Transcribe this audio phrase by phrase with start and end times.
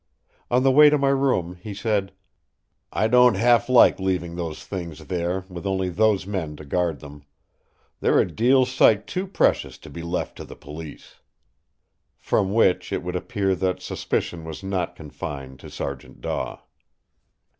[0.49, 2.11] On the way to my room he said:
[2.91, 7.23] "I don't half like leaving those things there, with only those men to guard them.
[7.99, 11.17] They're a deal sight too precious to be left to the police!"
[12.17, 16.61] From which it would appear that suspicion was not confined to Sergeant Daw.